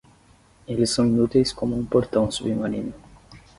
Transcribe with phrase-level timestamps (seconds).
[0.67, 2.91] Eles são inúteis como um portão submarino.